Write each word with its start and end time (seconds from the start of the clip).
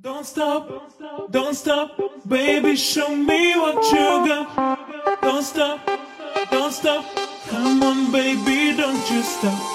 Don't 0.00 0.24
stop, 0.24 0.92
don't 1.28 1.54
stop, 1.56 2.00
baby, 2.28 2.76
show 2.76 3.16
me 3.16 3.56
what 3.56 3.82
you 3.92 4.28
got. 4.28 5.20
Don't 5.20 5.42
stop, 5.42 5.80
don't 6.52 6.72
stop, 6.72 7.04
come 7.48 7.82
on, 7.82 8.12
baby, 8.12 8.76
don't 8.76 9.10
you 9.10 9.22
stop. 9.22 9.74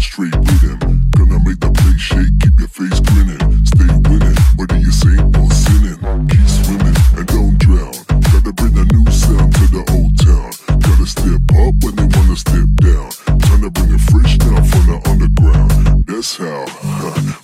Straight. 0.00 0.32
Gonna 0.32 1.38
make 1.44 1.60
the 1.60 1.70
place 1.76 2.00
shake, 2.00 2.40
keep 2.40 2.58
your 2.58 2.68
face 2.68 2.99
To 13.60 13.68
bring 13.68 13.92
it 13.92 14.00
fresh 14.00 14.38
now 14.38 14.62
from 14.62 14.86
the 14.86 15.00
underground. 15.04 16.06
That's 16.06 16.38
how 16.38 16.64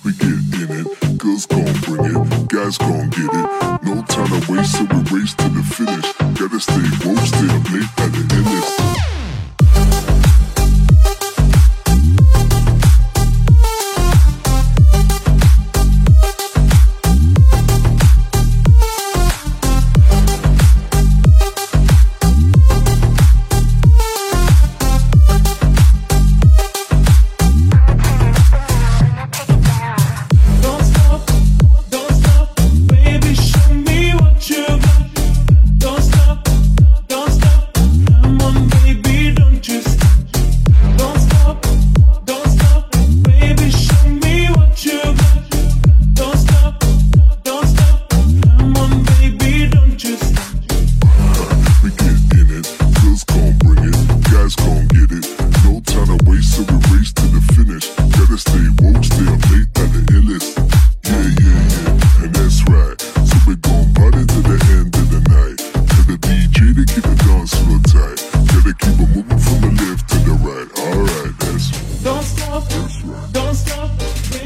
we 0.03 0.13
get 0.13 0.33
in 0.57 0.81
it. 0.81 1.17
Girls 1.19 1.45
gon' 1.45 1.61
bring 1.85 2.09
it, 2.09 2.47
guys 2.49 2.77
gon' 2.79 3.09
get 3.11 3.29
it. 3.29 3.47
No 3.83 4.01
time 4.01 4.25
to 4.25 4.51
waste, 4.51 4.71
so 4.73 4.83
we 4.85 4.97
race 5.13 5.35
to 5.35 5.47
the 5.49 5.61
finish. 5.61 6.09
Gotta 6.33 6.59
stay 6.59 6.89
woke, 7.05 7.21
stay 7.21 7.45
up 7.53 7.69
late 7.69 7.85
at 8.01 8.11
the 8.17 8.36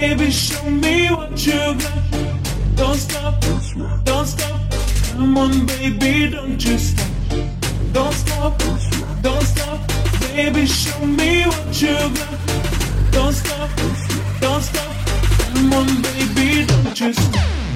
baby, 0.01 0.31
show 0.31 0.67
me 0.67 1.09
what 1.09 1.45
you 1.45 1.75
got. 1.75 2.01
Don't 2.75 2.97
stop, 2.97 3.39
don't 4.03 4.25
stop, 4.25 4.59
come 5.13 5.37
on, 5.37 5.65
baby, 5.67 6.31
don't 6.31 6.65
you 6.65 6.77
stop. 6.79 7.07
Don't 7.93 8.13
stop, 8.13 8.57
don't 9.21 9.43
stop, 9.43 9.79
baby, 10.33 10.65
show 10.65 11.05
me 11.05 11.43
what 11.45 11.81
you 11.81 11.95
got. 12.17 12.39
Don't 13.11 13.33
stop, 13.33 13.69
don't 14.41 14.63
stop, 14.63 14.95
come 15.53 15.73
on, 15.73 15.87
baby, 16.01 16.65
don't 16.65 16.99
you 16.99 17.13
stop. 17.13 17.70